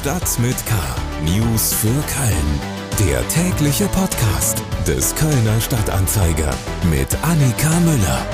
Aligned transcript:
Stadt 0.00 0.38
mit 0.38 0.56
K. 0.64 0.74
News 1.26 1.74
für 1.74 1.88
Köln. 1.88 3.06
Der 3.06 3.20
tägliche 3.28 3.84
Podcast 3.88 4.62
des 4.88 5.14
Kölner 5.14 5.60
Stadtanzeiger 5.60 6.54
mit 6.90 7.14
Annika 7.22 7.68
Müller. 7.80 8.26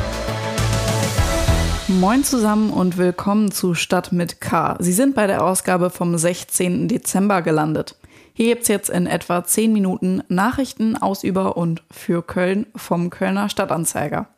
Moin 1.88 2.22
zusammen 2.22 2.71
und 2.71 2.98
willkommen 2.98 3.50
zu 3.50 3.74
Stadt 3.74 4.12
mit 4.12 4.40
K. 4.40 4.76
Sie 4.79 4.92
sind 4.92 5.16
bei 5.16 5.26
der 5.26 5.42
Ausgabe 5.42 5.90
vom 5.90 6.16
16. 6.16 6.87
Dezember 6.87 7.42
gelandet. 7.42 7.96
Hier 8.33 8.54
gibt's 8.54 8.69
jetzt 8.69 8.88
in 8.88 9.08
etwa 9.08 9.42
10 9.42 9.72
Minuten 9.72 10.22
Nachrichten 10.28 10.96
aus 10.96 11.24
über 11.24 11.56
und 11.56 11.83
für 11.90 12.22
Köln 12.22 12.67
vom 12.76 13.10
Kölner 13.10 13.48
Stadtanzeiger. 13.48 14.28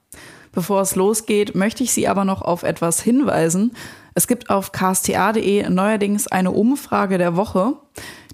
Bevor 0.59 0.81
es 0.81 0.97
losgeht, 0.97 1.55
möchte 1.55 1.85
ich 1.85 1.93
Sie 1.93 2.09
aber 2.09 2.25
noch 2.25 2.43
auf 2.43 2.65
etwas 2.65 3.01
hinweisen. 3.01 3.77
Es 4.15 4.27
gibt 4.27 4.51
auf 4.51 4.73
ksta.de 4.73 5.71
neuerdings 5.71 6.27
eine 6.27 6.51
Umfrage 6.51 7.17
der 7.17 7.37
Woche. 7.37 7.75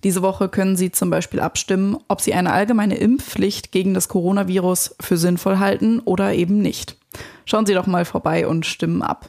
Diese 0.05 0.23
Woche 0.23 0.48
können 0.48 0.75
Sie 0.75 0.91
zum 0.91 1.11
Beispiel 1.11 1.41
abstimmen, 1.41 1.98
ob 2.09 2.23
Sie 2.23 2.33
eine 2.33 2.55
allgemeine 2.55 2.95
Impfpflicht 2.95 3.73
gegen 3.73 3.93
das 3.93 4.09
Coronavirus 4.09 4.97
für 5.01 5.19
sinnvoll 5.19 5.59
halten 5.59 6.01
oder 6.01 6.33
eben 6.33 6.62
nicht. 6.62 6.97
Schauen 7.45 7.67
Sie 7.67 7.75
doch 7.75 7.87
mal 7.87 8.07
vorbei 8.07 8.48
und 8.48 8.65
stimmen 8.65 9.03
ab. 9.03 9.29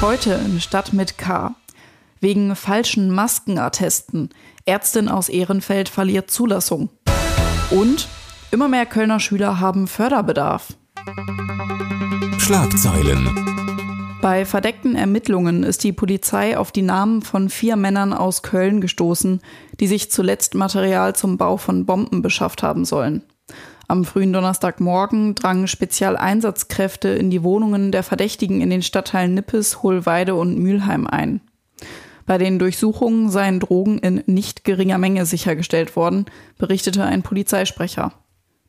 Heute 0.00 0.40
in 0.46 0.62
Stadt 0.62 0.94
mit 0.94 1.18
K. 1.18 1.54
Wegen 2.20 2.56
falschen 2.56 3.10
Maskenattesten. 3.10 4.30
Ärztin 4.64 5.10
aus 5.10 5.28
Ehrenfeld 5.28 5.90
verliert 5.90 6.30
Zulassung. 6.30 6.88
Und 7.70 8.08
immer 8.50 8.68
mehr 8.68 8.86
Kölner 8.86 9.20
Schüler 9.20 9.60
haben 9.60 9.86
Förderbedarf. 9.86 10.68
Schlagzeilen. 12.44 14.18
Bei 14.20 14.44
verdeckten 14.44 14.96
Ermittlungen 14.96 15.62
ist 15.62 15.82
die 15.82 15.94
Polizei 15.94 16.58
auf 16.58 16.72
die 16.72 16.82
Namen 16.82 17.22
von 17.22 17.48
vier 17.48 17.74
Männern 17.76 18.12
aus 18.12 18.42
Köln 18.42 18.82
gestoßen, 18.82 19.40
die 19.80 19.86
sich 19.86 20.10
zuletzt 20.10 20.54
Material 20.54 21.16
zum 21.16 21.38
Bau 21.38 21.56
von 21.56 21.86
Bomben 21.86 22.20
beschafft 22.20 22.62
haben 22.62 22.84
sollen. 22.84 23.22
Am 23.88 24.04
frühen 24.04 24.34
Donnerstagmorgen 24.34 25.34
drangen 25.34 25.68
Spezialeinsatzkräfte 25.68 27.08
in 27.08 27.30
die 27.30 27.42
Wohnungen 27.42 27.92
der 27.92 28.02
Verdächtigen 28.02 28.60
in 28.60 28.68
den 28.68 28.82
Stadtteilen 28.82 29.32
Nippes, 29.32 29.82
Hohlweide 29.82 30.34
und 30.34 30.58
Mülheim 30.58 31.06
ein. 31.06 31.40
Bei 32.26 32.36
den 32.36 32.58
Durchsuchungen 32.58 33.30
seien 33.30 33.58
Drogen 33.58 34.00
in 34.00 34.22
nicht 34.26 34.64
geringer 34.64 34.98
Menge 34.98 35.24
sichergestellt 35.24 35.96
worden, 35.96 36.26
berichtete 36.58 37.04
ein 37.04 37.22
Polizeisprecher. 37.22 38.12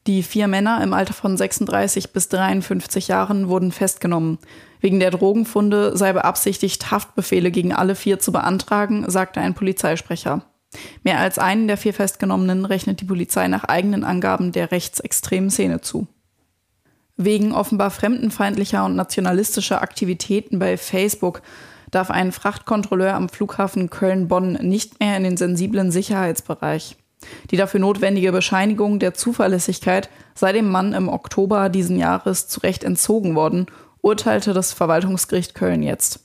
Die 0.08 0.22
vier 0.22 0.48
Männer 0.48 0.84
im 0.84 0.94
Alter 0.94 1.14
von 1.14 1.36
36 1.36 2.14
bis 2.14 2.30
53 2.30 3.08
Jahren 3.08 3.50
wurden 3.50 3.72
festgenommen. 3.72 4.38
Wegen 4.80 5.00
der 5.00 5.10
Drogenfunde 5.10 5.98
sei 5.98 6.14
beabsichtigt, 6.14 6.92
Haftbefehle 6.92 7.50
gegen 7.50 7.74
alle 7.74 7.96
vier 7.96 8.20
zu 8.20 8.32
beantragen, 8.32 9.10
sagte 9.10 9.42
ein 9.42 9.56
Polizeisprecher. 9.56 10.44
Mehr 11.04 11.20
als 11.20 11.40
einen 11.40 11.68
der 11.68 11.78
vier 11.78 11.94
Festgenommenen 11.94 12.66
rechnet 12.66 13.02
die 13.02 13.06
Polizei 13.06 13.48
nach 13.48 13.64
eigenen 13.64 14.04
Angaben 14.04 14.52
der 14.52 14.72
rechtsextremen 14.72 15.50
Szene 15.50 15.82
zu. 15.82 16.08
Wegen 17.18 17.54
offenbar 17.54 17.90
fremdenfeindlicher 17.90 18.86
und 18.86 18.96
nationalistischer 18.96 19.82
Aktivitäten 19.82 20.60
bei 20.60 20.78
Facebook 20.78 21.42
darf 21.90 22.12
ein 22.12 22.32
Frachtkontrolleur 22.32 23.14
am 23.14 23.30
Flughafen 23.30 23.90
Köln-Bonn 23.90 24.54
nicht 24.54 25.00
mehr 25.00 25.18
in 25.18 25.24
den 25.24 25.38
sensiblen 25.38 25.92
Sicherheitsbereich. 25.92 26.98
Die 27.52 27.58
dafür 27.58 27.80
notwendige 27.80 28.32
Bescheinigung 28.32 29.00
der 29.00 29.14
Zuverlässigkeit 29.14 30.10
sei 30.34 30.52
dem 30.52 30.70
Mann 30.70 30.94
im 30.94 31.10
Oktober 31.10 31.70
diesen 31.70 31.98
Jahres 31.98 32.48
zu 32.48 32.60
Recht 32.60 32.84
entzogen 32.84 33.36
worden, 33.36 33.68
urteilte 34.02 34.54
das 34.54 34.74
Verwaltungsgericht 34.74 35.56
Köln 35.56 35.82
jetzt. 35.82 36.20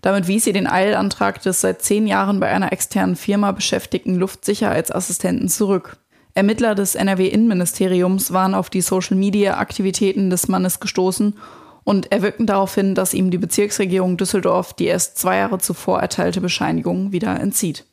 Damit 0.00 0.28
wies 0.28 0.44
sie 0.44 0.52
den 0.52 0.66
Eilantrag 0.66 1.40
des 1.42 1.62
seit 1.62 1.82
zehn 1.82 2.06
Jahren 2.06 2.40
bei 2.40 2.48
einer 2.48 2.72
externen 2.72 3.16
Firma 3.16 3.52
beschäftigten 3.52 4.16
Luftsicherheitsassistenten 4.16 5.48
zurück. 5.48 5.96
Ermittler 6.34 6.74
des 6.74 6.94
NRW-Innenministeriums 6.94 8.32
waren 8.32 8.54
auf 8.54 8.68
die 8.68 8.80
Social-Media-Aktivitäten 8.80 10.30
des 10.30 10.48
Mannes 10.48 10.80
gestoßen 10.80 11.38
und 11.84 12.10
erwirkten 12.10 12.46
darauf 12.46 12.74
hin, 12.74 12.94
dass 12.94 13.14
ihm 13.14 13.30
die 13.30 13.38
Bezirksregierung 13.38 14.16
Düsseldorf 14.16 14.74
die 14.74 14.86
erst 14.86 15.16
zwei 15.16 15.38
Jahre 15.38 15.58
zuvor 15.58 16.00
erteilte 16.00 16.40
Bescheinigung 16.40 17.12
wieder 17.12 17.38
entzieht. 17.40 17.84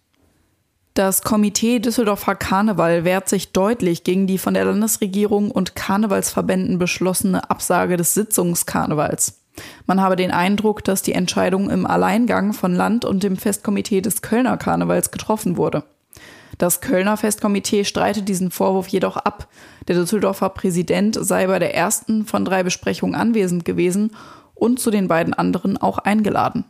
Das 0.94 1.22
Komitee 1.22 1.80
Düsseldorfer 1.80 2.36
Karneval 2.36 3.06
wehrt 3.06 3.30
sich 3.30 3.54
deutlich 3.54 4.04
gegen 4.04 4.28
die 4.28 4.38
von 4.38 4.54
der 4.54 4.66
Landesregierung 4.66 5.50
und 5.50 5.74
Karnevalsverbänden 5.76 6.80
beschlossene 6.80 7.50
Absage 7.50 7.96
des 7.96 8.14
Sitzungskarnevals. 8.14 9.42
Man 9.86 10.02
habe 10.02 10.18
den 10.18 10.32
Eindruck, 10.32 10.84
dass 10.84 11.02
die 11.02 11.14
Entscheidung 11.14 11.70
im 11.70 11.88
Alleingang 11.88 12.52
von 12.52 12.76
Land 12.76 13.06
und 13.06 13.24
dem 13.24 13.38
Festkomitee 13.38 14.02
des 14.02 14.22
Kölner 14.22 14.58
Karnevals 14.58 15.12
getroffen 15.12 15.56
wurde. 15.56 15.84
Das 16.58 16.82
Kölner 16.82 17.16
Festkomitee 17.16 17.86
streitet 17.86 18.28
diesen 18.28 18.52
Vorwurf 18.52 18.88
jedoch 18.88 19.16
ab. 19.16 19.48
Der 19.88 19.96
Düsseldorfer 19.96 20.50
Präsident 20.50 21.18
sei 21.20 21.48
bei 21.48 21.58
der 21.58 21.74
ersten 21.74 22.26
von 22.26 22.44
drei 22.44 22.64
Besprechungen 22.64 23.16
anwesend 23.16 23.64
gewesen 23.64 24.12
und 24.54 24.80
zu 24.80 24.92
den 24.92 25.08
beiden 25.08 25.34
anderen 25.34 25.78
auch 25.78 26.00
eingeladen. 26.00 26.66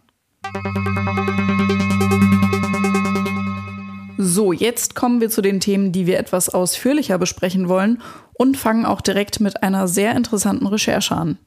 So, 4.23 4.53
jetzt 4.53 4.93
kommen 4.93 5.19
wir 5.19 5.31
zu 5.31 5.41
den 5.41 5.59
Themen, 5.59 5.91
die 5.91 6.05
wir 6.05 6.19
etwas 6.19 6.47
ausführlicher 6.47 7.17
besprechen 7.17 7.67
wollen 7.67 8.03
und 8.33 8.55
fangen 8.55 8.85
auch 8.85 9.01
direkt 9.01 9.39
mit 9.39 9.63
einer 9.63 9.87
sehr 9.87 10.15
interessanten 10.15 10.67
Recherche 10.67 11.15
an. 11.15 11.39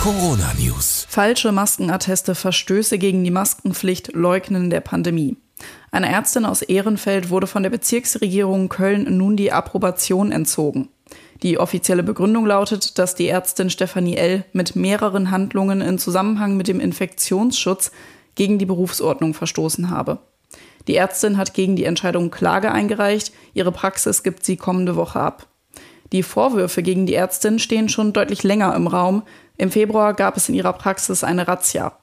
Corona 0.00 0.52
News. 0.56 1.06
Falsche 1.08 1.50
Maskenatteste, 1.50 2.36
Verstöße 2.36 2.98
gegen 2.98 3.24
die 3.24 3.32
Maskenpflicht, 3.32 4.12
Leugnen 4.12 4.70
der 4.70 4.80
Pandemie. 4.80 5.36
Einer 5.90 6.08
Ärztin 6.08 6.44
aus 6.44 6.62
Ehrenfeld 6.62 7.30
wurde 7.30 7.48
von 7.48 7.64
der 7.64 7.70
Bezirksregierung 7.70 8.68
Köln 8.68 9.16
nun 9.16 9.36
die 9.36 9.50
Approbation 9.50 10.30
entzogen. 10.30 10.90
Die 11.42 11.58
offizielle 11.58 12.04
Begründung 12.04 12.46
lautet, 12.46 12.96
dass 13.00 13.16
die 13.16 13.26
Ärztin 13.26 13.70
Stefanie 13.70 14.16
L. 14.16 14.44
mit 14.52 14.76
mehreren 14.76 15.32
Handlungen 15.32 15.80
in 15.80 15.98
Zusammenhang 15.98 16.56
mit 16.56 16.68
dem 16.68 16.78
Infektionsschutz 16.78 17.90
gegen 18.36 18.60
die 18.60 18.66
Berufsordnung 18.66 19.34
verstoßen 19.34 19.90
habe. 19.90 20.20
Die 20.86 20.96
Ärztin 20.96 21.38
hat 21.38 21.54
gegen 21.54 21.76
die 21.76 21.84
Entscheidung 21.84 22.30
Klage 22.30 22.70
eingereicht. 22.72 23.32
Ihre 23.54 23.72
Praxis 23.72 24.22
gibt 24.22 24.44
sie 24.44 24.56
kommende 24.56 24.96
Woche 24.96 25.20
ab. 25.20 25.46
Die 26.12 26.22
Vorwürfe 26.22 26.82
gegen 26.82 27.06
die 27.06 27.14
Ärztin 27.14 27.58
stehen 27.58 27.88
schon 27.88 28.12
deutlich 28.12 28.42
länger 28.42 28.74
im 28.74 28.86
Raum. 28.86 29.22
Im 29.56 29.70
Februar 29.70 30.14
gab 30.14 30.36
es 30.36 30.48
in 30.48 30.54
ihrer 30.54 30.72
Praxis 30.72 31.24
eine 31.24 31.48
Razzia. 31.48 31.96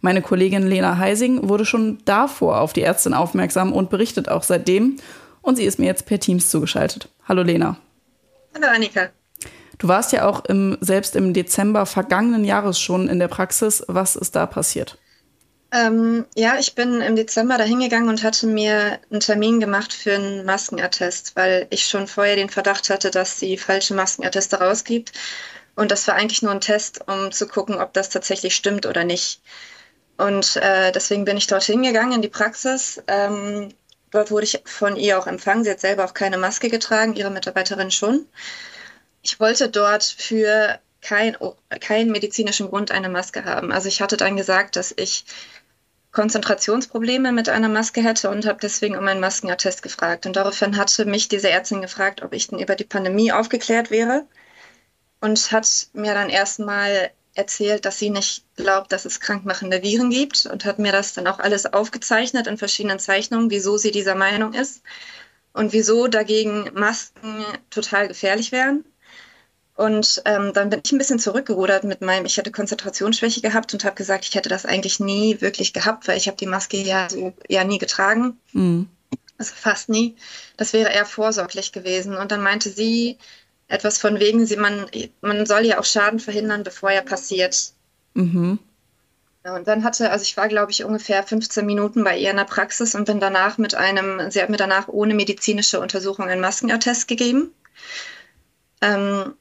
Meine 0.00 0.22
Kollegin 0.22 0.66
Lena 0.66 0.98
Heising 0.98 1.48
wurde 1.48 1.64
schon 1.64 1.98
davor 2.04 2.60
auf 2.60 2.72
die 2.72 2.82
Ärztin 2.82 3.14
aufmerksam 3.14 3.72
und 3.72 3.90
berichtet 3.90 4.28
auch 4.28 4.42
seitdem. 4.42 4.96
Und 5.40 5.56
sie 5.56 5.64
ist 5.64 5.78
mir 5.78 5.86
jetzt 5.86 6.06
per 6.06 6.20
Teams 6.20 6.50
zugeschaltet. 6.50 7.08
Hallo 7.26 7.42
Lena. 7.42 7.78
Hallo 8.54 8.66
Annika. 8.72 9.08
Du 9.78 9.88
warst 9.88 10.12
ja 10.12 10.28
auch 10.28 10.44
im, 10.44 10.78
selbst 10.80 11.16
im 11.16 11.34
Dezember 11.34 11.86
vergangenen 11.86 12.44
Jahres 12.44 12.78
schon 12.78 13.08
in 13.08 13.18
der 13.18 13.28
Praxis. 13.28 13.84
Was 13.88 14.16
ist 14.16 14.36
da 14.36 14.46
passiert? 14.46 14.98
Ähm, 15.72 16.26
ja, 16.36 16.58
ich 16.58 16.74
bin 16.74 17.00
im 17.00 17.16
Dezember 17.16 17.58
da 17.58 17.64
hingegangen 17.64 18.08
und 18.08 18.22
hatte 18.22 18.46
mir 18.46 19.00
einen 19.10 19.20
Termin 19.20 19.60
gemacht 19.60 19.92
für 19.92 20.14
einen 20.14 20.44
Maskenattest, 20.44 21.34
weil 21.36 21.66
ich 21.70 21.86
schon 21.86 22.06
vorher 22.06 22.36
den 22.36 22.48
Verdacht 22.50 22.88
hatte, 22.88 23.10
dass 23.10 23.38
sie 23.40 23.58
falsche 23.58 23.94
Maskenatteste 23.94 24.58
rausgibt. 24.58 25.12
Und 25.74 25.90
das 25.90 26.06
war 26.08 26.14
eigentlich 26.14 26.42
nur 26.42 26.52
ein 26.52 26.60
Test, 26.60 27.06
um 27.08 27.32
zu 27.32 27.46
gucken, 27.48 27.76
ob 27.76 27.92
das 27.92 28.08
tatsächlich 28.08 28.54
stimmt 28.54 28.86
oder 28.86 29.04
nicht. 29.04 29.42
Und 30.16 30.56
äh, 30.56 30.92
deswegen 30.92 31.24
bin 31.24 31.36
ich 31.36 31.46
dort 31.46 31.64
hingegangen 31.64 32.14
in 32.14 32.22
die 32.22 32.28
Praxis. 32.28 33.02
Ähm, 33.08 33.70
dort 34.10 34.30
wurde 34.30 34.44
ich 34.44 34.62
von 34.64 34.96
ihr 34.96 35.18
auch 35.18 35.26
empfangen. 35.26 35.64
Sie 35.64 35.70
hat 35.70 35.80
selber 35.80 36.04
auch 36.04 36.14
keine 36.14 36.38
Maske 36.38 36.70
getragen, 36.70 37.14
ihre 37.14 37.30
Mitarbeiterin 37.30 37.90
schon. 37.90 38.26
Ich 39.22 39.40
wollte 39.40 39.68
dort 39.68 40.04
für 40.04 40.80
keinen 41.00 41.36
kein 41.80 42.10
medizinischen 42.10 42.68
Grund 42.68 42.90
eine 42.90 43.08
Maske 43.08 43.44
haben. 43.44 43.72
Also 43.72 43.88
ich 43.88 44.00
hatte 44.00 44.16
dann 44.16 44.36
gesagt, 44.36 44.76
dass 44.76 44.92
ich 44.96 45.24
Konzentrationsprobleme 46.12 47.30
mit 47.30 47.50
einer 47.50 47.68
Maske 47.68 48.02
hätte 48.02 48.30
und 48.30 48.46
habe 48.46 48.58
deswegen 48.62 48.96
um 48.96 49.06
einen 49.06 49.20
Maskenattest 49.20 49.82
gefragt. 49.82 50.24
Und 50.24 50.36
daraufhin 50.36 50.76
hatte 50.78 51.04
mich 51.04 51.28
diese 51.28 51.50
Ärztin 51.50 51.82
gefragt, 51.82 52.22
ob 52.22 52.32
ich 52.32 52.48
denn 52.48 52.58
über 52.58 52.74
die 52.74 52.84
Pandemie 52.84 53.32
aufgeklärt 53.32 53.90
wäre 53.90 54.26
und 55.20 55.52
hat 55.52 55.88
mir 55.92 56.14
dann 56.14 56.30
erstmal 56.30 57.10
erzählt, 57.34 57.84
dass 57.84 57.98
sie 57.98 58.08
nicht 58.08 58.44
glaubt, 58.56 58.92
dass 58.92 59.04
es 59.04 59.20
krankmachende 59.20 59.82
Viren 59.82 60.08
gibt 60.08 60.46
und 60.46 60.64
hat 60.64 60.78
mir 60.78 60.90
das 60.90 61.12
dann 61.12 61.26
auch 61.26 61.38
alles 61.38 61.66
aufgezeichnet 61.66 62.46
in 62.46 62.56
verschiedenen 62.56 62.98
Zeichnungen, 62.98 63.50
wieso 63.50 63.76
sie 63.76 63.90
dieser 63.90 64.14
Meinung 64.14 64.54
ist 64.54 64.82
und 65.52 65.72
wieso 65.74 66.08
dagegen 66.08 66.70
Masken 66.72 67.44
total 67.68 68.08
gefährlich 68.08 68.52
wären. 68.52 68.84
Und 69.76 70.22
ähm, 70.24 70.52
dann 70.54 70.70
bin 70.70 70.80
ich 70.84 70.92
ein 70.92 70.98
bisschen 70.98 71.18
zurückgerudert 71.18 71.84
mit 71.84 72.00
meinem, 72.00 72.24
ich 72.24 72.38
hätte 72.38 72.50
Konzentrationsschwäche 72.50 73.42
gehabt 73.42 73.74
und 73.74 73.84
habe 73.84 73.94
gesagt, 73.94 74.24
ich 74.26 74.34
hätte 74.34 74.48
das 74.48 74.64
eigentlich 74.64 75.00
nie 75.00 75.40
wirklich 75.42 75.74
gehabt, 75.74 76.08
weil 76.08 76.16
ich 76.16 76.28
habe 76.28 76.38
die 76.38 76.46
Maske 76.46 76.78
ja 76.78 77.08
so 77.10 77.34
ja 77.46 77.62
nie 77.62 77.78
getragen. 77.78 78.38
Mhm. 78.52 78.88
Also 79.36 79.52
fast 79.54 79.90
nie. 79.90 80.16
Das 80.56 80.72
wäre 80.72 80.90
eher 80.90 81.04
vorsorglich 81.04 81.72
gewesen. 81.72 82.16
Und 82.16 82.32
dann 82.32 82.40
meinte 82.40 82.70
sie 82.70 83.18
etwas 83.68 83.98
von 83.98 84.18
wegen, 84.18 84.46
sie, 84.46 84.56
man, 84.56 84.86
man 85.20 85.44
soll 85.44 85.66
ja 85.66 85.78
auch 85.78 85.84
Schaden 85.84 86.20
verhindern, 86.20 86.64
bevor 86.64 86.90
er 86.90 87.02
passiert. 87.02 87.72
Mhm. 88.14 88.58
Und 89.44 89.68
dann 89.68 89.84
hatte, 89.84 90.10
also 90.10 90.22
ich 90.22 90.36
war, 90.38 90.48
glaube 90.48 90.72
ich, 90.72 90.84
ungefähr 90.84 91.22
15 91.22 91.66
Minuten 91.66 92.02
bei 92.02 92.16
ihr 92.18 92.30
in 92.30 92.36
der 92.36 92.44
Praxis 92.44 92.94
und 92.94 93.04
bin 93.04 93.20
danach 93.20 93.58
mit 93.58 93.74
einem, 93.74 94.30
sie 94.30 94.42
hat 94.42 94.48
mir 94.48 94.56
danach 94.56 94.88
ohne 94.88 95.14
medizinische 95.14 95.80
Untersuchung 95.80 96.28
einen 96.28 96.40
Maskenattest 96.40 97.06
gegeben. 97.06 97.52
Ähm, 98.80 99.34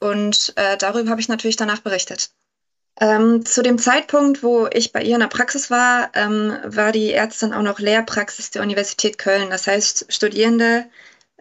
und 0.00 0.52
äh, 0.56 0.76
darüber 0.76 1.10
habe 1.10 1.20
ich 1.20 1.28
natürlich 1.28 1.56
danach 1.56 1.80
berichtet. 1.80 2.30
Ähm, 3.00 3.44
zu 3.44 3.62
dem 3.62 3.78
Zeitpunkt, 3.78 4.42
wo 4.42 4.66
ich 4.72 4.92
bei 4.92 5.02
ihr 5.02 5.14
in 5.14 5.20
der 5.20 5.28
Praxis 5.28 5.70
war, 5.70 6.10
ähm, 6.14 6.58
war 6.64 6.90
die 6.90 7.12
Ärztin 7.12 7.52
auch 7.52 7.62
noch 7.62 7.78
Lehrpraxis 7.78 8.50
der 8.50 8.62
Universität 8.62 9.18
Köln. 9.18 9.50
Das 9.50 9.68
heißt, 9.68 10.06
Studierende 10.08 10.86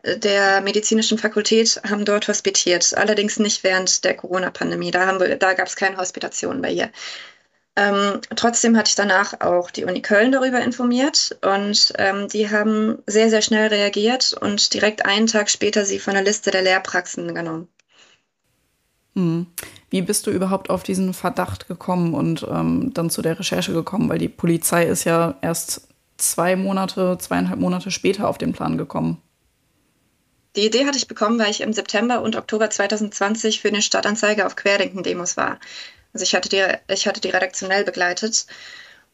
äh, 0.03 0.19
der 0.19 0.61
medizinischen 0.61 1.17
Fakultät 1.17 1.81
haben 1.89 2.05
dort 2.05 2.27
hospitiert, 2.27 2.95
allerdings 2.95 3.39
nicht 3.39 3.63
während 3.63 4.03
der 4.03 4.15
Corona-Pandemie. 4.15 4.91
Da, 4.91 5.17
da 5.17 5.53
gab 5.53 5.67
es 5.67 5.75
keine 5.75 5.97
Hospitation 5.97 6.61
bei 6.61 6.71
ihr. 6.71 6.91
Ähm, 7.75 8.21
trotzdem 8.35 8.75
hatte 8.77 8.89
ich 8.89 8.95
danach 8.95 9.39
auch 9.41 9.71
die 9.71 9.85
Uni 9.85 10.01
Köln 10.01 10.31
darüber 10.31 10.61
informiert 10.61 11.37
und 11.43 11.93
ähm, 11.97 12.27
die 12.27 12.49
haben 12.49 13.03
sehr, 13.05 13.29
sehr 13.29 13.43
schnell 13.43 13.67
reagiert 13.67 14.33
und 14.33 14.73
direkt 14.73 15.05
einen 15.05 15.27
Tag 15.27 15.49
später 15.49 15.85
sie 15.85 15.99
von 15.99 16.13
der 16.15 16.23
Liste 16.23 16.49
der 16.51 16.63
Lehrpraxen 16.63 17.35
genommen. 17.35 17.69
Hm. 19.17 19.47
Wie 19.89 20.03
bist 20.03 20.27
du 20.27 20.31
überhaupt 20.31 20.69
auf 20.69 20.83
diesen 20.83 21.11
Verdacht 21.11 21.67
gekommen 21.67 22.13
und 22.13 22.45
ähm, 22.47 22.93
dann 22.93 23.09
zu 23.09 23.23
der 23.23 23.39
Recherche 23.39 23.73
gekommen? 23.73 24.09
Weil 24.09 24.19
die 24.19 24.29
Polizei 24.29 24.85
ist 24.85 25.05
ja 25.05 25.33
erst 25.41 25.87
zwei 26.17 26.55
Monate, 26.55 27.17
zweieinhalb 27.19 27.59
Monate 27.59 27.89
später 27.89 28.27
auf 28.27 28.37
den 28.37 28.53
Plan 28.53 28.77
gekommen. 28.77 29.19
Die 30.55 30.67
Idee 30.67 30.85
hatte 30.85 30.99
ich 30.99 31.07
bekommen, 31.07 31.39
weil 31.39 31.49
ich 31.49 31.61
im 31.61 31.73
September 31.73 32.21
und 32.21 32.35
Oktober 32.35 32.69
2020 32.69 33.59
für 33.59 33.71
den 33.71 33.81
Stadtanzeiger 33.81 34.45
auf 34.45 34.55
Querdenken-Demos 34.55 35.35
war. 35.35 35.59
Also 36.13 36.23
ich 36.23 36.35
hatte 36.35 36.49
die, 36.49 36.63
ich 36.93 37.07
hatte 37.07 37.21
die 37.21 37.29
redaktionell 37.29 37.83
begleitet. 37.83 38.45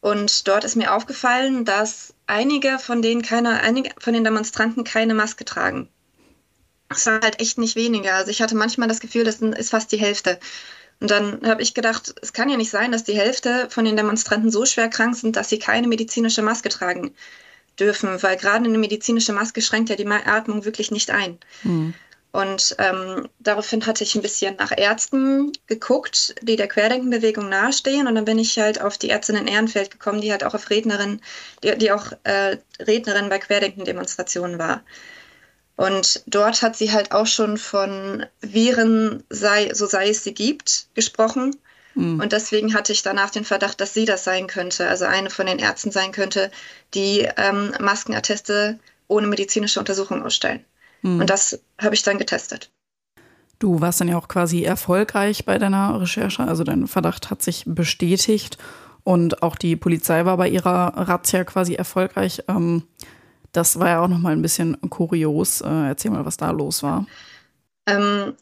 Und 0.02 0.50
dort 0.50 0.66
ist 0.66 0.76
mir 0.76 0.94
aufgefallen, 0.94 1.64
dass 1.64 2.14
einige 2.28 2.78
von 2.78 3.02
denen 3.02 3.22
keine, 3.22 3.62
einige 3.62 3.92
von 4.00 4.14
den 4.14 4.26
Demonstranten 4.26 4.84
keine 4.84 5.14
Maske 5.14 5.46
tragen. 5.46 5.88
Es 6.98 7.06
war 7.06 7.22
halt 7.22 7.40
echt 7.40 7.58
nicht 7.58 7.76
weniger. 7.76 8.16
Also 8.16 8.32
ich 8.32 8.42
hatte 8.42 8.56
manchmal 8.56 8.88
das 8.88 9.00
Gefühl, 9.00 9.24
das 9.24 9.38
ist 9.38 9.72
fast 9.72 9.92
die 9.92 9.98
Hälfte. 9.98 10.40
Und 11.00 11.12
dann 11.12 11.42
habe 11.46 11.62
ich 11.62 11.74
gedacht, 11.74 12.16
es 12.22 12.34
kann 12.34 12.50
ja 12.50 12.58
nicht 12.58 12.70
sein, 12.70 12.92
dass 12.92 13.04
die 13.04 13.18
Hälfte 13.18 13.68
von 13.70 13.86
den 13.86 13.98
Demonstranten 13.98 14.52
so 14.52 14.66
schwer 14.66 14.90
krank 14.90 15.16
sind, 15.16 15.36
dass 15.36 15.50
sie 15.50 15.60
keine 15.60 15.88
medizinische 15.88 16.42
Maske 16.42 16.70
tragen 16.70 17.14
dürfen, 17.80 18.22
weil 18.22 18.38
gerade 18.38 18.66
eine 18.66 18.78
medizinische 18.78 19.34
Maske 19.34 19.62
schränkt 19.62 19.90
ja 19.90 19.96
die 19.96 20.08
Atmung 20.08 20.64
wirklich 20.66 20.92
nicht 20.92 21.12
ein. 21.12 21.40
Mhm. 21.64 21.94
Und 22.32 22.76
ähm, 22.80 23.30
daraufhin 23.40 23.86
hatte 23.86 24.04
ich 24.04 24.16
ein 24.16 24.24
bisschen 24.24 24.56
nach 24.56 24.72
Ärzten 24.76 25.52
geguckt, 25.68 26.34
die 26.42 26.56
der 26.56 26.68
Querdenkenbewegung 26.68 27.48
nahestehen. 27.48 28.08
Und 28.08 28.16
dann 28.16 28.26
bin 28.26 28.40
ich 28.40 28.58
halt 28.58 28.82
auf 28.82 28.98
die 28.98 29.12
Ärztin 29.12 29.36
in 29.36 29.46
Ehrenfeld 29.46 29.92
gekommen, 29.92 30.20
die 30.20 30.32
halt 30.32 30.44
auch 30.44 30.56
auf 30.56 30.72
Rednerin, 30.72 31.22
die, 31.64 31.78
die 31.78 31.92
auch 31.92 32.12
äh, 32.24 32.58
Rednerin 32.80 33.30
bei 33.30 33.38
Querdenken-Demonstrationen 33.38 34.58
war. 34.58 34.82
Und 35.76 36.24
dort 36.28 36.62
hat 36.62 36.76
sie 36.76 36.92
halt 36.92 37.12
auch 37.12 37.26
schon 37.26 37.58
von 37.58 38.26
Viren, 38.42 39.24
sei, 39.30 39.74
so 39.74 39.88
sei 39.88 40.10
es 40.10 40.24
sie 40.24 40.34
gibt, 40.34 40.88
gesprochen. 40.94 41.56
Mhm. 41.96 42.20
Und 42.20 42.32
deswegen 42.32 42.74
hatte 42.74 42.92
ich 42.92 43.02
danach 43.02 43.32
den 43.32 43.46
Verdacht, 43.46 43.82
dass 43.82 43.94
sie 43.94 44.06
das 44.06 44.24
sein 44.24 44.48
könnte, 44.48 44.88
also 44.88 45.06
eine 45.06 45.30
von 45.30 45.48
den 45.48 45.60
Ärzten 45.60 45.92
sein 45.92 46.12
könnte, 46.12 46.52
die 46.94 47.28
ähm, 47.38 47.74
Maskenatteste 47.80 48.80
ohne 49.08 49.28
medizinische 49.28 49.80
Untersuchung 49.80 50.24
ausstellen. 50.24 50.64
Mhm. 51.02 51.22
Und 51.22 51.30
das 51.30 51.60
habe 51.80 51.96
ich 51.96 52.04
dann 52.04 52.18
getestet. 52.18 52.70
Du 53.60 53.82
warst 53.82 54.02
dann 54.02 54.10
ja 54.10 54.18
auch 54.18 54.28
quasi 54.28 54.64
erfolgreich 54.64 55.46
bei 55.46 55.58
deiner 55.58 56.02
Recherche, 56.02 56.44
also 56.44 56.64
dein 56.64 56.88
Verdacht 56.88 57.30
hat 57.30 57.42
sich 57.42 57.64
bestätigt 57.66 58.58
und 59.04 59.42
auch 59.42 59.56
die 59.56 59.76
Polizei 59.76 60.26
war 60.26 60.38
bei 60.38 60.50
ihrer 60.50 60.94
Razzia 60.96 61.44
quasi 61.44 61.76
erfolgreich. 61.76 62.44
Ähm, 62.48 62.84
das 63.54 63.80
war 63.80 63.88
ja 63.88 64.02
auch 64.02 64.08
nochmal 64.08 64.34
ein 64.34 64.42
bisschen 64.42 64.78
kurios. 64.90 65.62
Äh, 65.62 65.88
erzähl 65.88 66.12
mal, 66.12 66.26
was 66.26 66.38
da 66.38 66.52
los 66.52 66.84
war. 66.84 67.06
Ähm, 67.88 68.36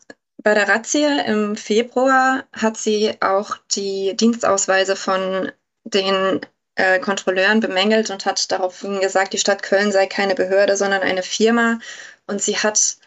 bei 0.43 0.55
der 0.55 0.67
Razzia 0.67 1.21
im 1.25 1.55
Februar 1.55 2.45
hat 2.53 2.77
sie 2.77 3.11
auch 3.21 3.57
die 3.75 4.15
Dienstausweise 4.15 4.95
von 4.95 5.51
den 5.83 6.41
äh, 6.75 6.99
Kontrolleuren 6.99 7.59
bemängelt 7.59 8.09
und 8.09 8.25
hat 8.25 8.51
daraufhin 8.51 8.99
gesagt, 9.01 9.33
die 9.33 9.37
Stadt 9.37 9.61
Köln 9.61 9.91
sei 9.91 10.07
keine 10.07 10.35
Behörde, 10.35 10.77
sondern 10.77 11.01
eine 11.01 11.23
Firma 11.23 11.79
und 12.27 12.41
sie 12.41 12.57
hat 12.57 12.97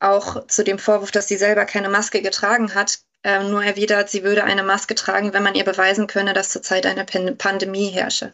auch 0.00 0.46
zu 0.46 0.64
dem 0.64 0.78
Vorwurf, 0.78 1.10
dass 1.10 1.28
sie 1.28 1.36
selber 1.36 1.64
keine 1.64 1.88
Maske 1.88 2.22
getragen 2.22 2.74
hat, 2.74 3.00
äh, 3.22 3.42
nur 3.44 3.62
erwidert, 3.62 4.10
sie 4.10 4.24
würde 4.24 4.44
eine 4.44 4.62
Maske 4.62 4.94
tragen, 4.94 5.32
wenn 5.32 5.42
man 5.42 5.54
ihr 5.54 5.64
beweisen 5.64 6.06
könne, 6.06 6.32
dass 6.32 6.50
zurzeit 6.50 6.86
eine 6.86 7.04
Pan 7.04 7.36
Pandemie 7.36 7.88
herrsche. 7.88 8.32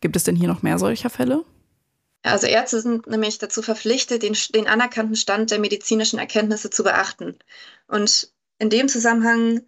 Gibt 0.00 0.16
es 0.16 0.24
denn 0.24 0.36
hier 0.36 0.48
noch 0.48 0.62
mehr 0.62 0.78
solcher 0.78 1.10
Fälle? 1.10 1.44
Also 2.22 2.46
Ärzte 2.46 2.80
sind 2.80 3.06
nämlich 3.08 3.38
dazu 3.38 3.62
verpflichtet, 3.62 4.22
den, 4.22 4.36
den 4.54 4.68
anerkannten 4.68 5.16
Stand 5.16 5.50
der 5.50 5.58
medizinischen 5.58 6.18
Erkenntnisse 6.18 6.70
zu 6.70 6.84
beachten. 6.84 7.38
Und 7.88 8.32
in 8.58 8.70
dem 8.70 8.88
Zusammenhang 8.88 9.66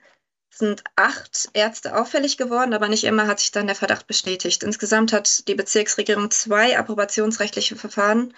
sind 0.51 0.85
acht 0.95 1.49
Ärzte 1.53 1.97
auffällig 1.97 2.37
geworden, 2.37 2.75
aber 2.75 2.89
nicht 2.89 3.05
immer 3.05 3.27
hat 3.27 3.41
sich 3.41 3.51
dann 3.51 3.67
der 3.67 3.75
Verdacht 3.75 4.07
bestätigt. 4.07 4.63
Insgesamt 4.63 5.13
hat 5.13 5.49
die 5.49 5.57
Bezirksregierung 5.57 6.31
zwei 6.31 6.79
approbationsrechtliche 6.79 7.75
Verfahren 7.75 8.35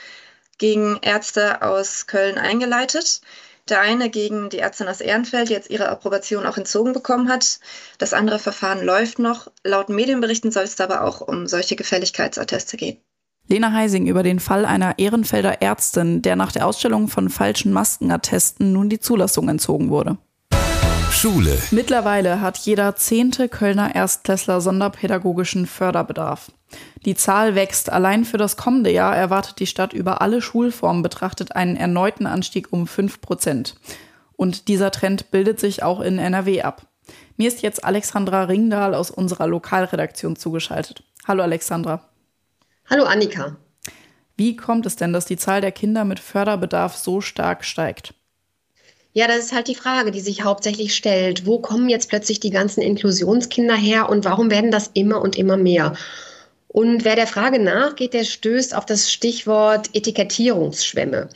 gegen 0.59 0.99
Ärzte 1.03 1.61
aus 1.63 2.07
Köln 2.07 2.39
eingeleitet. 2.39 3.21
Der 3.69 3.81
eine 3.81 4.09
gegen 4.11 4.49
die 4.49 4.61
Ärztin 4.61 4.89
aus 4.89 5.01
Ehrenfeld, 5.01 5.49
die 5.49 5.55
jetzt 5.55 5.71
ihre 5.71 5.89
Approbation 5.89 6.47
auch 6.47 6.57
entzogen 6.57 6.93
bekommen 6.93 7.29
hat. 7.29 7.59
Das 7.99 8.15
andere 8.15 8.39
Verfahren 8.39 8.85
läuft 8.85 9.19
noch. 9.19 9.51
Laut 9.65 9.89
Medienberichten 9.89 10.53
soll 10.53 10.65
es 10.65 10.77
dabei 10.77 11.01
auch 11.01 11.21
um 11.21 11.47
solche 11.47 11.77
Gefälligkeitsatteste 11.77 12.77
gehen. 12.77 13.03
Lena 13.49 13.73
Heising 13.73 14.07
über 14.07 14.25
den 14.25 14.41
Fall 14.41 14.65
einer 14.65 14.99
Ehrenfelder 14.99 15.63
Ärztin, 15.63 16.21
der 16.21 16.35
nach 16.35 16.51
der 16.51 16.67
Ausstellung 16.67 17.07
von 17.07 17.31
falschen 17.31 17.73
Maskenattesten 17.73 18.73
nun 18.73 18.89
die 18.89 18.99
Zulassung 18.99 19.49
entzogen 19.49 19.89
wurde. 19.89 20.19
Schule. 21.13 21.57
Mittlerweile 21.71 22.41
hat 22.41 22.59
jeder 22.59 22.97
zehnte 22.97 23.49
Kölner 23.49 23.95
Erstklässler 23.95 24.61
sonderpädagogischen 24.61 25.67
Förderbedarf. 25.67 26.51
Die 27.05 27.15
Zahl 27.15 27.55
wächst. 27.55 27.91
Allein 27.91 28.25
für 28.25 28.37
das 28.37 28.57
kommende 28.57 28.91
Jahr 28.91 29.17
erwartet 29.17 29.61
die 29.61 29.69
Stadt 29.69 29.93
über 29.93 30.21
alle 30.21 30.43
Schulformen 30.43 31.03
betrachtet 31.03 31.55
einen 31.55 31.77
erneuten 31.77 32.27
Anstieg 32.27 32.73
um 32.73 32.89
5 32.89 33.21
Prozent. 33.21 33.77
Und 34.35 34.67
dieser 34.67 34.91
Trend 34.91 35.31
bildet 35.31 35.61
sich 35.61 35.85
auch 35.85 36.01
in 36.01 36.19
NRW 36.19 36.63
ab. 36.63 36.83
Mir 37.37 37.47
ist 37.47 37.63
jetzt 37.63 37.85
Alexandra 37.85 38.45
Ringdahl 38.45 38.95
aus 38.95 39.13
unserer 39.13 39.47
Lokalredaktion 39.47 40.35
zugeschaltet. 40.35 41.05
Hallo 41.27 41.45
Alexandra. 41.45 42.03
Hallo 42.89 43.03
Annika. 43.03 43.57
Wie 44.37 44.55
kommt 44.55 44.87
es 44.87 44.95
denn, 44.95 45.13
dass 45.13 45.27
die 45.27 45.37
Zahl 45.37 45.61
der 45.61 45.73
Kinder 45.73 46.05
mit 46.05 46.21
Förderbedarf 46.21 46.97
so 46.97 47.21
stark 47.21 47.65
steigt? 47.65 48.15
Ja, 49.13 49.27
das 49.27 49.39
ist 49.39 49.53
halt 49.53 49.67
die 49.67 49.75
Frage, 49.75 50.13
die 50.13 50.21
sich 50.21 50.45
hauptsächlich 50.45 50.95
stellt. 50.95 51.47
Wo 51.47 51.59
kommen 51.59 51.89
jetzt 51.89 52.09
plötzlich 52.09 52.39
die 52.39 52.51
ganzen 52.51 52.83
Inklusionskinder 52.83 53.75
her 53.75 54.09
und 54.09 54.25
warum 54.25 54.53
werden 54.53 54.71
das 54.71 54.91
immer 54.95 55.21
und 55.21 55.37
immer 55.37 55.57
mehr? 55.57 55.95
Und 56.69 57.05
wer 57.05 57.17
der 57.17 57.27
Frage 57.27 57.59
nachgeht, 57.59 58.13
der 58.13 58.25
stößt 58.25 58.77
auf 58.77 58.87
das 58.87 59.11
Stichwort 59.11 59.91
Etikettierungsschwämme. 59.93 61.29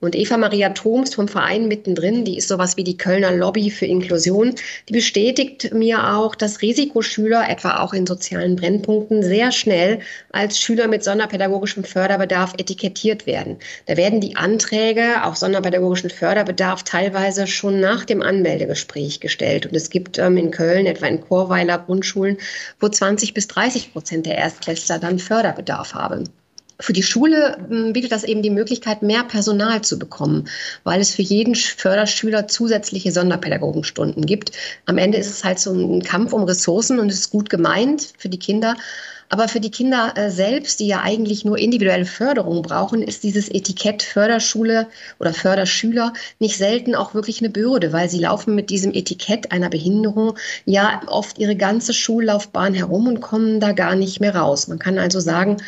Und 0.00 0.14
Eva 0.14 0.36
Maria 0.36 0.68
Thoms 0.68 1.14
vom 1.14 1.26
Verein 1.26 1.66
mittendrin, 1.66 2.24
die 2.24 2.38
ist 2.38 2.46
sowas 2.46 2.76
wie 2.76 2.84
die 2.84 2.96
Kölner 2.96 3.32
Lobby 3.32 3.68
für 3.68 3.86
Inklusion, 3.86 4.54
die 4.88 4.92
bestätigt 4.92 5.74
mir 5.74 6.14
auch, 6.14 6.36
dass 6.36 6.62
Risikoschüler, 6.62 7.48
etwa 7.48 7.78
auch 7.78 7.92
in 7.92 8.06
sozialen 8.06 8.54
Brennpunkten, 8.54 9.24
sehr 9.24 9.50
schnell 9.50 9.98
als 10.30 10.60
Schüler 10.60 10.86
mit 10.86 11.02
sonderpädagogischem 11.02 11.82
Förderbedarf 11.82 12.54
etikettiert 12.58 13.26
werden. 13.26 13.56
Da 13.86 13.96
werden 13.96 14.20
die 14.20 14.36
Anträge 14.36 15.24
auf 15.24 15.36
sonderpädagogischen 15.36 16.10
Förderbedarf 16.10 16.84
teilweise 16.84 17.48
schon 17.48 17.80
nach 17.80 18.04
dem 18.04 18.22
Anmeldegespräch 18.22 19.18
gestellt. 19.18 19.66
Und 19.66 19.74
es 19.74 19.90
gibt 19.90 20.18
ähm, 20.18 20.36
in 20.36 20.52
Köln, 20.52 20.86
etwa 20.86 21.06
in 21.06 21.20
Chorweiler 21.20 21.78
Grundschulen, 21.78 22.36
wo 22.78 22.88
20 22.88 23.34
bis 23.34 23.48
30 23.48 23.92
Prozent 23.92 24.26
der 24.26 24.38
Erstklässler 24.38 25.00
dann 25.00 25.18
Förderbedarf 25.18 25.94
haben. 25.94 26.28
Für 26.80 26.92
die 26.92 27.02
Schule 27.02 27.56
hm, 27.68 27.92
bietet 27.92 28.12
das 28.12 28.24
eben 28.24 28.42
die 28.42 28.50
Möglichkeit, 28.50 29.02
mehr 29.02 29.24
Personal 29.24 29.82
zu 29.82 29.98
bekommen, 29.98 30.48
weil 30.84 31.00
es 31.00 31.14
für 31.14 31.22
jeden 31.22 31.54
Förderschüler 31.56 32.46
zusätzliche 32.46 33.10
Sonderpädagogenstunden 33.10 34.26
gibt. 34.26 34.52
Am 34.86 34.96
Ende 34.96 35.18
ist 35.18 35.30
es 35.30 35.44
halt 35.44 35.58
so 35.58 35.72
ein 35.72 36.02
Kampf 36.02 36.32
um 36.32 36.44
Ressourcen 36.44 37.00
und 37.00 37.10
es 37.10 37.20
ist 37.20 37.30
gut 37.30 37.50
gemeint 37.50 38.12
für 38.18 38.28
die 38.28 38.38
Kinder. 38.38 38.76
Aber 39.30 39.48
für 39.48 39.60
die 39.60 39.70
Kinder 39.70 40.14
äh, 40.16 40.30
selbst, 40.30 40.80
die 40.80 40.86
ja 40.86 41.02
eigentlich 41.02 41.44
nur 41.44 41.58
individuelle 41.58 42.06
Förderung 42.06 42.62
brauchen, 42.62 43.02
ist 43.02 43.24
dieses 43.24 43.48
Etikett 43.48 44.02
Förderschule 44.02 44.86
oder 45.18 45.34
Förderschüler 45.34 46.14
nicht 46.38 46.56
selten 46.56 46.94
auch 46.94 47.12
wirklich 47.12 47.40
eine 47.40 47.50
Bürde, 47.50 47.92
weil 47.92 48.08
sie 48.08 48.20
laufen 48.20 48.54
mit 48.54 48.70
diesem 48.70 48.94
Etikett 48.94 49.52
einer 49.52 49.68
Behinderung 49.68 50.38
ja 50.64 51.02
oft 51.08 51.38
ihre 51.38 51.56
ganze 51.56 51.92
Schullaufbahn 51.92 52.72
herum 52.72 53.06
und 53.06 53.20
kommen 53.20 53.60
da 53.60 53.72
gar 53.72 53.96
nicht 53.96 54.20
mehr 54.20 54.34
raus. 54.34 54.66
Man 54.66 54.78
kann 54.78 54.98
also 54.98 55.20
sagen, 55.20 55.58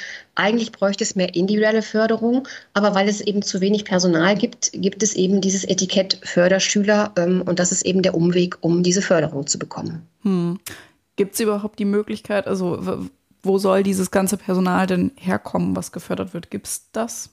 eigentlich 0.41 0.73
bräuchte 0.73 1.05
es 1.05 1.15
mehr 1.15 1.35
individuelle 1.35 1.83
Förderung, 1.83 2.49
aber 2.73 2.95
weil 2.95 3.09
es 3.09 3.21
eben 3.21 3.43
zu 3.43 3.61
wenig 3.61 3.85
Personal 3.85 4.37
gibt, 4.37 4.73
gibt 4.73 5.03
es 5.03 5.15
eben 5.15 5.41
dieses 5.41 5.65
Etikett 5.65 6.19
Förderschüler 6.25 7.13
ähm, 7.17 7.43
und 7.43 7.59
das 7.59 7.73
ist 7.73 7.85
eben 7.85 8.03
der 8.03 8.15
Umweg, 8.15 8.59
um 8.61 8.83
diese 8.83 9.03
Förderung 9.03 9.47
zu 9.47 9.59
bekommen. 9.59 10.07
Hm. 10.23 10.59
Gibt 11.17 11.35
es 11.35 11.41
überhaupt 11.41 11.79
die 11.79 11.85
Möglichkeit, 11.85 12.47
also 12.47 13.09
wo 13.43 13.59
soll 13.59 13.83
dieses 13.83 14.11
ganze 14.11 14.37
Personal 14.37 14.87
denn 14.87 15.13
herkommen, 15.17 15.77
was 15.77 15.93
gefördert 15.93 16.35
wird? 16.35 16.51
Gibt 16.51 16.67
es 16.67 16.91
das? 16.93 17.31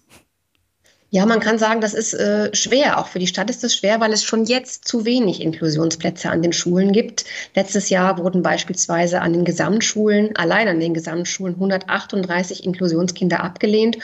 Ja, 1.09 1.25
man 1.25 1.39
kann 1.39 1.57
sagen, 1.57 1.79
das 1.79 1.93
ist 1.93 2.13
äh, 2.13 2.53
schwer. 2.53 2.99
Auch 2.99 3.07
für 3.07 3.19
die 3.19 3.27
Stadt 3.27 3.49
ist 3.49 3.63
es 3.63 3.73
schwer, 3.73 4.01
weil 4.01 4.11
es 4.11 4.25
schon 4.25 4.43
jetzt 4.43 4.85
zu 4.85 5.05
wenig 5.05 5.41
Inklusionsplätze 5.41 6.29
an 6.29 6.41
den 6.41 6.51
Schulen 6.51 6.91
gibt. 6.91 7.23
Letztes 7.55 7.89
Jahr 7.89 8.17
wurden 8.17 8.43
beispielsweise 8.43 9.21
an 9.21 9.31
den 9.31 9.45
Gesamtschulen, 9.45 10.35
allein 10.35 10.67
an 10.67 10.81
den 10.81 10.93
Gesamtschulen, 10.93 11.55
138 11.55 12.65
Inklusionskinder 12.65 13.41
abgelehnt. 13.41 13.97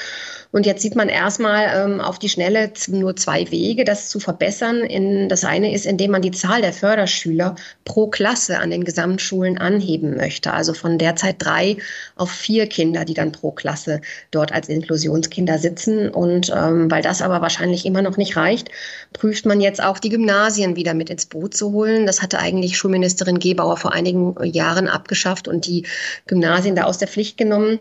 Und 0.54 0.68
jetzt 0.68 0.84
sieht 0.84 0.96
man 0.96 1.10
erstmal 1.10 1.66
ähm, 1.76 2.00
auf 2.00 2.20
die 2.20 2.30
Schnelle 2.30 2.72
nur 2.88 3.16
zwei 3.16 3.50
Wege, 3.50 3.86
das 3.86 4.10
zu 4.10 4.20
verbessern. 4.20 4.82
In, 4.82 5.28
das 5.28 5.44
eine 5.44 5.74
ist, 5.74 5.88
indem 5.88 6.12
man 6.12 6.22
die 6.22 6.30
Zahl 6.30 6.62
der 6.62 6.74
Förderschüler 6.74 7.56
pro 7.86 8.08
Klasse 8.08 8.60
an 8.60 8.70
den 8.70 8.84
Gesamtschulen 8.84 9.58
anheben 9.58 10.16
möchte. 10.16 10.54
Also 10.54 10.76
von 10.76 11.00
derzeit 11.00 11.38
drei 11.40 11.78
auf 12.16 12.30
vier 12.30 12.68
Kinder, 12.68 13.04
die 13.04 13.16
dann 13.16 13.32
pro 13.32 13.50
Klasse 13.50 14.00
dort 14.30 14.52
als 14.52 14.70
Inklusionskinder 14.70 15.58
sitzen. 15.58 16.10
Und 16.10 16.54
ähm, 16.56 16.92
weil 16.94 17.02
das 17.02 17.24
aber 17.24 17.42
wahrscheinlich 17.42 17.88
immer 17.88 18.04
noch 18.04 18.18
nicht 18.18 18.38
reicht, 18.38 18.70
prüft 19.14 19.48
man 19.48 19.60
jetzt 19.62 19.82
auch 19.82 19.98
die 19.98 20.10
Gymnasien 20.10 20.76
wieder 20.76 20.94
mit 20.94 21.10
ins 21.10 21.26
Boot 21.26 21.56
zu 21.56 21.72
holen. 21.72 22.06
Das 22.06 22.22
hatte 22.22 22.38
eigentlich 22.38 22.78
Schulministerin 22.78 23.40
Gebauer 23.40 23.78
vor 23.78 23.94
einigen 23.94 24.36
Jahren 24.44 24.88
abgeschafft 24.88 25.48
und 25.48 25.66
die 25.66 25.88
Gymnasien 26.28 26.76
da 26.76 26.84
aus 26.84 27.00
der 27.00 27.08
Pflicht 27.08 27.36
genommen. 27.36 27.80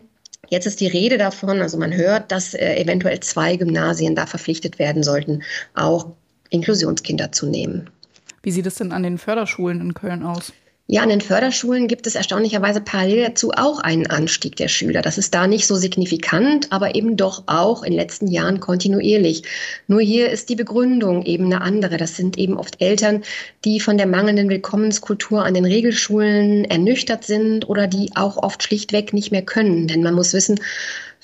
Jetzt 0.49 0.67
ist 0.67 0.81
die 0.81 0.87
Rede 0.87 1.19
davon, 1.19 1.61
also 1.61 1.77
man 1.77 1.93
hört, 1.93 2.33
dass 2.33 2.55
äh, 2.55 2.77
eventuell 2.77 3.21
zwei 3.21 3.57
Gymnasien 3.57 4.15
da 4.15 4.25
verpflichtet 4.25 4.79
werden 4.79 5.03
sollten, 5.03 5.43
auch 5.75 6.07
Inklusionskinder 6.49 7.33
zu 7.33 7.45
nehmen. 7.45 7.91
Wie 8.43 8.51
sieht 8.51 8.67
es 8.67 8.77
denn 8.77 8.93
an 8.93 9.03
den 9.03 9.19
Förderschulen 9.19 9.83
in 9.83 9.93
Köln 9.93 10.23
aus? 10.23 10.55
Ja, 10.93 11.01
an 11.01 11.09
den 11.09 11.23
Förderschulen 11.23 11.89
gibt 11.89 12.07
es 12.07 12.17
erstaunlicherweise 12.17 12.83
parallel 12.83 13.23
dazu 13.29 13.53
auch 13.53 13.81
einen 13.81 14.09
Anstieg 14.09 14.57
der 14.57 14.69
Schüler. 14.69 15.01
Das 15.01 15.17
ist 15.17 15.33
da 15.33 15.47
nicht 15.47 15.67
so 15.67 15.75
signifikant, 15.75 16.71
aber 16.71 16.95
eben 16.95 17.17
doch 17.17 17.45
auch 17.47 17.83
in 17.83 17.93
den 17.93 17.99
letzten 17.99 18.27
Jahren 18.27 18.61
kontinuierlich. 18.61 19.45
Nur 19.87 20.03
hier 20.03 20.29
ist 20.29 20.51
die 20.51 20.55
Begründung 20.55 21.25
eben 21.25 21.47
eine 21.47 21.63
andere. 21.63 21.97
Das 21.97 22.15
sind 22.17 22.37
eben 22.37 22.59
oft 22.59 22.83
Eltern, 22.83 23.23
die 23.65 23.81
von 23.81 23.97
der 23.97 24.07
mangelnden 24.07 24.51
Willkommenskultur 24.51 25.43
an 25.43 25.55
den 25.55 25.65
Regelschulen 25.65 26.67
ernüchtert 26.67 27.25
sind 27.25 27.67
oder 27.71 27.87
die 27.87 28.11
auch 28.15 28.37
oft 28.37 28.63
schlichtweg 28.63 29.15
nicht 29.15 29.33
mehr 29.33 29.41
können. 29.41 29.89
Denn 29.89 30.03
man 30.03 30.13
muss 30.13 30.35
wissen, 30.35 30.61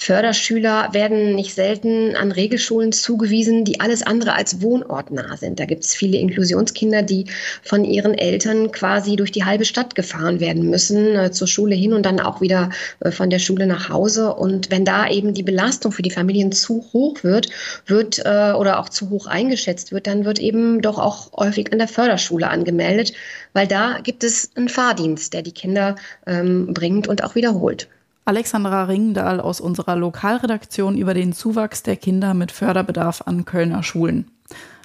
Förderschüler 0.00 0.90
werden 0.92 1.34
nicht 1.34 1.54
selten 1.54 2.14
an 2.14 2.30
Regelschulen 2.30 2.92
zugewiesen, 2.92 3.64
die 3.64 3.80
alles 3.80 4.04
andere 4.04 4.34
als 4.34 4.62
wohnortnah 4.62 5.36
sind. 5.36 5.58
Da 5.58 5.64
gibt 5.64 5.82
es 5.82 5.92
viele 5.92 6.18
Inklusionskinder, 6.18 7.02
die 7.02 7.26
von 7.64 7.84
ihren 7.84 8.14
Eltern 8.14 8.70
quasi 8.70 9.16
durch 9.16 9.32
die 9.32 9.44
halbe 9.44 9.64
Stadt 9.64 9.96
gefahren 9.96 10.38
werden 10.38 10.70
müssen, 10.70 11.16
äh, 11.16 11.32
zur 11.32 11.48
Schule 11.48 11.74
hin 11.74 11.92
und 11.92 12.06
dann 12.06 12.20
auch 12.20 12.40
wieder 12.40 12.70
äh, 13.00 13.10
von 13.10 13.28
der 13.28 13.40
Schule 13.40 13.66
nach 13.66 13.88
Hause. 13.88 14.34
Und 14.34 14.70
wenn 14.70 14.84
da 14.84 15.10
eben 15.10 15.34
die 15.34 15.42
Belastung 15.42 15.90
für 15.90 16.02
die 16.02 16.12
Familien 16.12 16.52
zu 16.52 16.86
hoch 16.92 17.24
wird, 17.24 17.50
wird 17.86 18.20
äh, 18.20 18.52
oder 18.52 18.78
auch 18.78 18.90
zu 18.90 19.10
hoch 19.10 19.26
eingeschätzt 19.26 19.90
wird, 19.90 20.06
dann 20.06 20.24
wird 20.24 20.38
eben 20.38 20.80
doch 20.80 21.00
auch 21.00 21.32
häufig 21.36 21.72
an 21.72 21.78
der 21.78 21.88
Förderschule 21.88 22.48
angemeldet, 22.48 23.14
weil 23.52 23.66
da 23.66 23.98
gibt 24.00 24.22
es 24.22 24.52
einen 24.54 24.68
Fahrdienst, 24.68 25.34
der 25.34 25.42
die 25.42 25.52
Kinder 25.52 25.96
ähm, 26.24 26.72
bringt 26.72 27.08
und 27.08 27.24
auch 27.24 27.34
wiederholt. 27.34 27.88
Alexandra 28.28 28.84
Ringdahl 28.84 29.40
aus 29.40 29.58
unserer 29.58 29.96
Lokalredaktion 29.96 30.98
über 30.98 31.14
den 31.14 31.32
Zuwachs 31.32 31.82
der 31.82 31.96
Kinder 31.96 32.34
mit 32.34 32.52
Förderbedarf 32.52 33.22
an 33.24 33.46
Kölner 33.46 33.82
Schulen. 33.82 34.30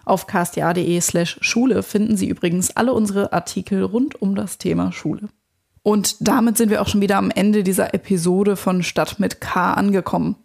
Auf 0.06 0.28
ksta.de 0.28 1.02
slash 1.02 1.40
Schule 1.42 1.84
finden 1.84 2.16
Sie 2.16 2.30
übrigens 2.30 2.72
alle 2.78 2.94
unsere 2.94 3.34
Artikel 3.34 3.84
rund 3.84 4.22
um 4.22 4.36
das 4.36 4.60
Thema 4.60 4.94
Schule. 4.94 5.28
Und 5.82 6.26
damit 6.26 6.56
sind 6.56 6.70
wir 6.70 6.82
auch 6.82 6.88
schon 6.88 7.02
wieder 7.02 7.18
am 7.18 7.32
Ende 7.32 7.64
dieser 7.64 7.94
Episode 7.94 8.56
von 8.56 8.82
Stadt 8.82 9.20
mit 9.20 9.42
K 9.42 9.74
angekommen. 9.74 10.38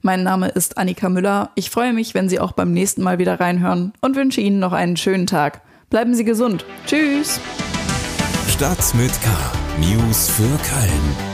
Mein 0.00 0.22
Name 0.22 0.46
ist 0.46 0.78
Annika 0.78 1.08
Müller. 1.08 1.50
Ich 1.56 1.70
freue 1.70 1.92
mich, 1.92 2.14
wenn 2.14 2.28
Sie 2.28 2.38
auch 2.38 2.52
beim 2.52 2.72
nächsten 2.72 3.02
Mal 3.02 3.18
wieder 3.18 3.40
reinhören 3.40 3.94
und 4.00 4.14
wünsche 4.14 4.40
Ihnen 4.40 4.60
noch 4.60 4.72
einen 4.72 4.96
schönen 4.96 5.26
Tag. 5.26 5.62
Bleiben 5.90 6.14
Sie 6.14 6.24
gesund. 6.24 6.64
Tschüss. 6.86 7.40
Stadt 8.48 8.94
mit 8.94 9.10
K. 9.22 9.30
News 9.80 10.28
für 10.28 10.44
Köln. 10.44 11.33